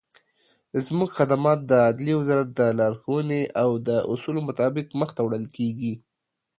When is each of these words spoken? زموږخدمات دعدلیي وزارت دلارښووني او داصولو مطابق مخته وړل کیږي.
زموږخدمات 0.85 1.59
دعدلیي 1.71 2.15
وزارت 2.17 2.49
دلارښووني 2.59 3.41
او 3.61 3.69
داصولو 3.87 4.39
مطابق 4.49 4.85
مخته 5.01 5.19
وړل 5.23 5.45
کیږي. 5.55 5.93